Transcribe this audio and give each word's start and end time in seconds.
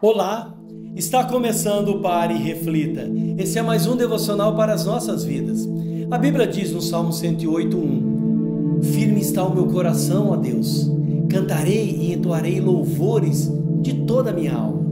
Olá, 0.00 0.54
está 0.94 1.24
começando 1.24 1.88
o 1.88 2.00
Pare 2.00 2.32
e 2.32 2.38
Reflita. 2.38 3.10
Esse 3.36 3.58
é 3.58 3.62
mais 3.62 3.84
um 3.84 3.96
devocional 3.96 4.54
para 4.54 4.72
as 4.72 4.84
nossas 4.84 5.24
vidas. 5.24 5.68
A 6.08 6.16
Bíblia 6.16 6.46
diz 6.46 6.70
no 6.70 6.80
Salmo 6.80 7.10
108:1: 7.10 8.80
Firme 8.92 9.20
está 9.20 9.42
o 9.42 9.52
meu 9.52 9.66
coração, 9.66 10.30
ó 10.30 10.36
Deus. 10.36 10.88
Cantarei 11.28 11.96
e 12.00 12.12
entoarei 12.12 12.60
louvores 12.60 13.52
de 13.80 13.94
toda 14.06 14.30
a 14.30 14.32
minha 14.32 14.54
alma. 14.54 14.86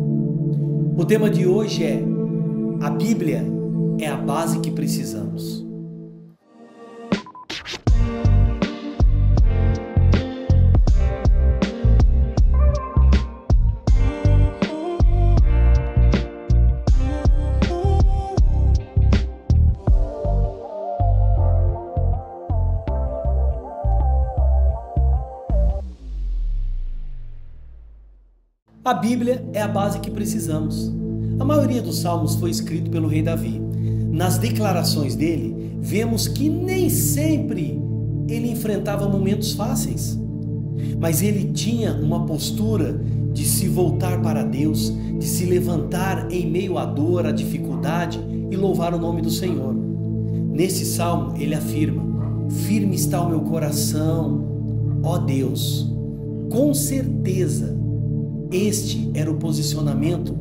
O 0.99 1.05
tema 1.05 1.31
de 1.31 1.47
hoje 1.47 1.85
é: 1.85 2.03
A 2.81 2.91
Bíblia 2.91 3.45
é 4.01 4.09
a 4.09 4.17
base 4.17 4.59
que 4.59 4.73
precisamos. 4.73 5.66
A 28.87 28.95
Bíblia 28.95 29.45
é 29.53 29.61
a 29.61 29.67
base 29.67 29.99
que 29.99 30.13
precisamos. 30.13 30.95
A 31.41 31.45
maioria 31.45 31.83
dos 31.83 31.99
salmos 31.99 32.37
foi 32.37 32.51
escrito 32.51 32.89
pelo 32.89 33.09
rei 33.09 33.21
Davi. 33.21 33.61
Nas 34.13 34.39
declarações 34.39 35.17
dele, 35.17 35.77
vemos 35.81 36.29
que 36.29 36.49
nem 36.49 36.89
sempre 36.89 37.83
ele 38.29 38.49
enfrentava 38.49 39.09
momentos 39.09 39.55
fáceis, 39.55 40.17
mas 41.01 41.21
ele 41.21 41.53
tinha 41.53 41.95
uma 41.95 42.27
postura 42.27 42.97
de 43.33 43.45
se 43.45 43.67
voltar 43.67 44.23
para 44.23 44.45
Deus, 44.45 44.95
de 45.19 45.27
se 45.27 45.47
levantar 45.47 46.31
em 46.31 46.49
meio 46.49 46.79
à 46.79 46.85
dor, 46.85 47.27
à 47.27 47.33
dificuldade 47.33 48.21
e 48.53 48.55
louvar 48.55 48.95
o 48.95 49.01
nome 49.01 49.21
do 49.21 49.31
Senhor. 49.31 49.75
Nesse 49.75 50.85
salmo, 50.85 51.35
ele 51.37 51.57
afirma: 51.57 52.05
Firme 52.49 52.95
está 52.95 53.21
o 53.21 53.31
meu 53.31 53.41
coração, 53.41 54.45
ó 55.03 55.19
Deus, 55.19 55.93
com 56.49 56.73
certeza 56.73 57.85
este 58.51 59.11
era 59.15 59.31
o 59.31 59.37
posicionamento 59.37 60.37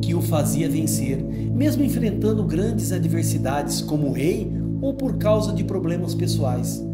que 0.00 0.14
o 0.14 0.22
fazia 0.22 0.68
vencer, 0.68 1.22
mesmo 1.22 1.82
enfrentando 1.82 2.44
grandes 2.44 2.92
adversidades 2.92 3.80
como 3.80 4.12
rei 4.12 4.50
ou 4.80 4.94
por 4.94 5.16
causa 5.16 5.52
de 5.52 5.64
problemas 5.64 6.14
pessoais. 6.14 6.84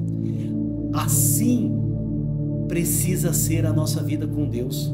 Assim 0.92 1.72
precisa 2.66 3.32
ser 3.32 3.66
a 3.66 3.72
nossa 3.72 4.02
vida 4.02 4.26
com 4.26 4.48
Deus. 4.48 4.92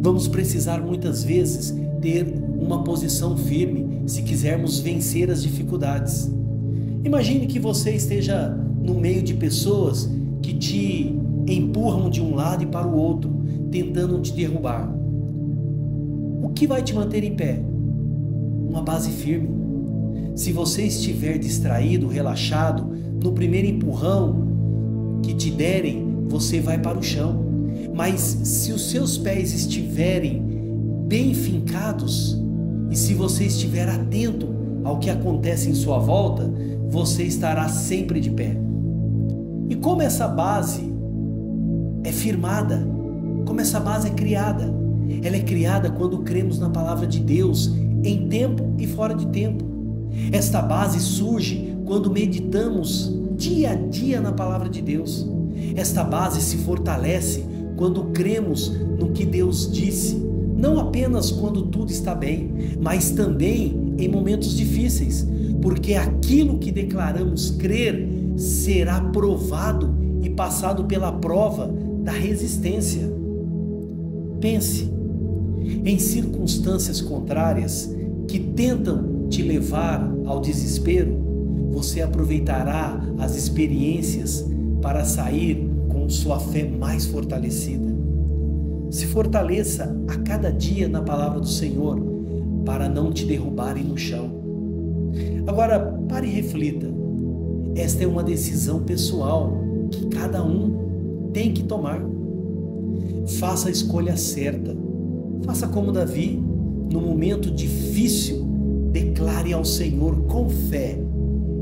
Vamos 0.00 0.28
precisar 0.28 0.80
muitas 0.80 1.24
vezes 1.24 1.74
ter 2.00 2.26
uma 2.58 2.84
posição 2.84 3.36
firme 3.36 4.02
se 4.06 4.22
quisermos 4.22 4.78
vencer 4.78 5.30
as 5.30 5.42
dificuldades. 5.42 6.30
Imagine 7.02 7.46
que 7.46 7.58
você 7.58 7.92
esteja 7.92 8.48
no 8.80 8.94
meio 8.94 9.22
de 9.22 9.34
pessoas 9.34 10.08
que 10.42 10.54
te 10.54 11.16
empurram 11.46 12.10
de 12.10 12.20
um 12.20 12.34
lado 12.34 12.62
e 12.62 12.66
para 12.66 12.86
o 12.86 12.96
outro 12.96 13.45
tentando 13.82 14.18
te 14.20 14.32
derrubar. 14.32 14.90
O 16.42 16.50
que 16.54 16.66
vai 16.66 16.82
te 16.82 16.94
manter 16.94 17.22
em 17.22 17.34
pé? 17.34 17.62
Uma 18.68 18.82
base 18.82 19.10
firme. 19.10 19.50
Se 20.34 20.50
você 20.52 20.82
estiver 20.84 21.38
distraído, 21.38 22.06
relaxado, 22.06 22.86
no 23.22 23.32
primeiro 23.32 23.68
empurrão 23.68 25.20
que 25.22 25.34
te 25.34 25.50
derem, 25.50 26.06
você 26.28 26.60
vai 26.60 26.78
para 26.78 26.98
o 26.98 27.02
chão. 27.02 27.44
Mas 27.94 28.20
se 28.20 28.72
os 28.72 28.90
seus 28.90 29.18
pés 29.18 29.52
estiverem 29.52 30.42
bem 31.06 31.34
fincados 31.34 32.40
e 32.90 32.96
se 32.96 33.12
você 33.14 33.44
estiver 33.44 33.88
atento 33.88 34.48
ao 34.84 34.98
que 34.98 35.10
acontece 35.10 35.68
em 35.68 35.74
sua 35.74 35.98
volta, 35.98 36.50
você 36.88 37.24
estará 37.24 37.68
sempre 37.68 38.20
de 38.20 38.30
pé. 38.30 38.56
E 39.68 39.74
como 39.74 40.00
essa 40.02 40.28
base 40.28 40.92
é 42.04 42.12
firmada, 42.12 42.95
como 43.46 43.60
essa 43.60 43.80
base 43.80 44.08
é 44.08 44.10
criada. 44.10 44.74
Ela 45.22 45.36
é 45.36 45.40
criada 45.40 45.88
quando 45.88 46.18
cremos 46.18 46.58
na 46.58 46.68
palavra 46.68 47.06
de 47.06 47.20
Deus, 47.20 47.72
em 48.04 48.28
tempo 48.28 48.74
e 48.76 48.86
fora 48.86 49.14
de 49.14 49.26
tempo. 49.28 49.64
Esta 50.32 50.60
base 50.60 51.00
surge 51.00 51.74
quando 51.86 52.10
meditamos 52.10 53.14
dia 53.36 53.70
a 53.70 53.74
dia 53.74 54.20
na 54.20 54.32
palavra 54.32 54.68
de 54.68 54.82
Deus. 54.82 55.26
Esta 55.74 56.02
base 56.02 56.42
se 56.42 56.58
fortalece 56.58 57.44
quando 57.76 58.04
cremos 58.06 58.68
no 58.98 59.10
que 59.10 59.24
Deus 59.24 59.70
disse, 59.70 60.16
não 60.56 60.80
apenas 60.80 61.30
quando 61.30 61.62
tudo 61.66 61.90
está 61.90 62.14
bem, 62.14 62.50
mas 62.80 63.10
também 63.10 63.94
em 63.98 64.08
momentos 64.08 64.56
difíceis, 64.56 65.26
porque 65.60 65.94
aquilo 65.94 66.58
que 66.58 66.72
declaramos 66.72 67.50
crer 67.50 68.08
será 68.36 69.00
provado 69.00 69.94
e 70.22 70.30
passado 70.30 70.84
pela 70.84 71.12
prova 71.12 71.72
da 72.02 72.12
resistência. 72.12 73.12
Pense 74.40 74.90
em 75.84 75.98
circunstâncias 75.98 77.00
contrárias 77.00 77.94
que 78.28 78.38
tentam 78.38 79.28
te 79.28 79.42
levar 79.42 80.08
ao 80.24 80.40
desespero, 80.40 81.26
você 81.70 82.00
aproveitará 82.00 83.00
as 83.18 83.36
experiências 83.36 84.46
para 84.80 85.04
sair 85.04 85.68
com 85.88 86.08
sua 86.08 86.38
fé 86.38 86.68
mais 86.68 87.06
fortalecida. 87.06 87.94
Se 88.90 89.06
fortaleça 89.06 89.96
a 90.08 90.16
cada 90.18 90.50
dia 90.50 90.88
na 90.88 91.02
palavra 91.02 91.40
do 91.40 91.48
Senhor 91.48 92.00
para 92.64 92.88
não 92.88 93.12
te 93.12 93.24
derrubarem 93.24 93.84
no 93.84 93.98
chão. 93.98 94.30
Agora, 95.46 95.78
pare 96.08 96.28
e 96.28 96.30
reflita. 96.30 96.86
Esta 97.74 98.04
é 98.04 98.06
uma 98.06 98.22
decisão 98.22 98.82
pessoal 98.82 99.52
que 99.90 100.06
cada 100.06 100.42
um 100.42 101.30
tem 101.32 101.52
que 101.52 101.64
tomar. 101.64 102.15
Faça 103.38 103.68
a 103.68 103.70
escolha 103.70 104.16
certa. 104.16 104.76
Faça 105.44 105.66
como 105.68 105.92
Davi, 105.92 106.42
no 106.90 107.00
momento 107.00 107.50
difícil, 107.50 108.46
declare 108.92 109.52
ao 109.52 109.64
Senhor 109.64 110.16
com 110.22 110.48
fé: 110.48 110.98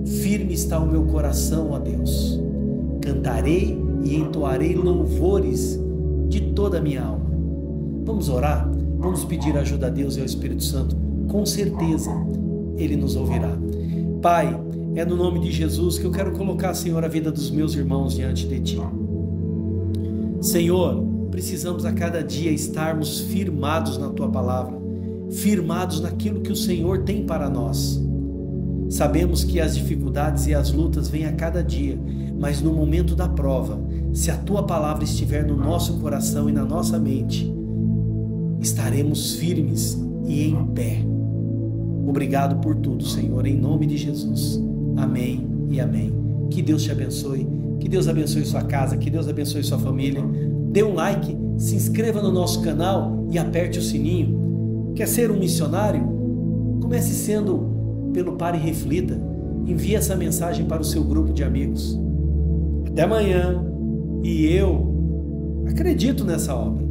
Firme 0.04 0.52
está 0.54 0.78
o 0.78 0.86
meu 0.86 1.04
coração, 1.04 1.70
ó 1.70 1.78
Deus. 1.78 2.40
Cantarei 3.00 3.78
e 4.04 4.16
entoarei 4.16 4.74
louvores 4.74 5.80
de 6.28 6.52
toda 6.52 6.78
a 6.78 6.80
minha 6.80 7.02
alma. 7.02 7.24
Vamos 8.04 8.28
orar? 8.28 8.70
Vamos 8.98 9.24
pedir 9.24 9.56
ajuda 9.56 9.86
a 9.86 9.90
Deus 9.90 10.16
e 10.16 10.20
ao 10.20 10.26
Espírito 10.26 10.62
Santo. 10.62 10.96
Com 11.28 11.44
certeza, 11.44 12.10
Ele 12.76 12.96
nos 12.96 13.16
ouvirá. 13.16 13.58
Pai, 14.20 14.58
é 14.94 15.04
no 15.04 15.16
nome 15.16 15.40
de 15.40 15.50
Jesus 15.50 15.98
que 15.98 16.04
eu 16.04 16.10
quero 16.10 16.32
colocar, 16.32 16.74
Senhor, 16.74 17.04
a 17.04 17.08
vida 17.08 17.32
dos 17.32 17.50
meus 17.50 17.74
irmãos 17.74 18.14
diante 18.14 18.46
de 18.46 18.60
Ti. 18.60 18.80
Senhor, 20.40 21.13
precisamos 21.34 21.84
a 21.84 21.90
cada 21.90 22.22
dia 22.22 22.52
estarmos 22.52 23.18
firmados 23.18 23.98
na 23.98 24.08
tua 24.08 24.28
palavra, 24.28 24.78
firmados 25.32 26.00
naquilo 26.00 26.40
que 26.40 26.52
o 26.52 26.56
Senhor 26.56 27.02
tem 27.02 27.26
para 27.26 27.50
nós. 27.50 28.00
Sabemos 28.88 29.42
que 29.42 29.58
as 29.58 29.74
dificuldades 29.74 30.46
e 30.46 30.54
as 30.54 30.70
lutas 30.70 31.08
vêm 31.08 31.24
a 31.24 31.32
cada 31.32 31.60
dia, 31.60 31.98
mas 32.38 32.62
no 32.62 32.72
momento 32.72 33.16
da 33.16 33.28
prova, 33.28 33.80
se 34.12 34.30
a 34.30 34.36
tua 34.36 34.62
palavra 34.62 35.02
estiver 35.02 35.44
no 35.44 35.56
nosso 35.56 35.98
coração 35.98 36.48
e 36.48 36.52
na 36.52 36.64
nossa 36.64 37.00
mente, 37.00 37.52
estaremos 38.60 39.34
firmes 39.34 40.00
e 40.24 40.50
em 40.50 40.66
pé. 40.66 41.04
Obrigado 42.06 42.60
por 42.60 42.76
tudo, 42.76 43.04
Senhor, 43.04 43.44
em 43.44 43.56
nome 43.56 43.86
de 43.86 43.96
Jesus. 43.96 44.62
Amém 44.96 45.48
e 45.68 45.80
amém. 45.80 46.12
Que 46.48 46.62
Deus 46.62 46.84
te 46.84 46.92
abençoe, 46.92 47.44
que 47.80 47.88
Deus 47.88 48.06
abençoe 48.06 48.44
sua 48.44 48.62
casa, 48.62 48.96
que 48.96 49.10
Deus 49.10 49.26
abençoe 49.26 49.64
sua 49.64 49.80
família 49.80 50.22
dê 50.74 50.82
um 50.82 50.92
like, 50.92 51.38
se 51.56 51.76
inscreva 51.76 52.20
no 52.20 52.32
nosso 52.32 52.60
canal 52.60 53.28
e 53.30 53.38
aperte 53.38 53.78
o 53.78 53.82
sininho. 53.82 54.92
Quer 54.96 55.06
ser 55.06 55.30
um 55.30 55.38
missionário? 55.38 56.02
Comece 56.82 57.14
sendo 57.14 58.10
pelo 58.12 58.32
Pare 58.32 58.58
e 58.58 58.60
Reflita. 58.60 59.16
Envie 59.64 59.94
essa 59.94 60.16
mensagem 60.16 60.66
para 60.66 60.82
o 60.82 60.84
seu 60.84 61.04
grupo 61.04 61.32
de 61.32 61.44
amigos. 61.44 61.96
Até 62.88 63.02
amanhã. 63.02 63.64
E 64.24 64.46
eu 64.46 65.64
acredito 65.68 66.24
nessa 66.24 66.52
obra. 66.56 66.84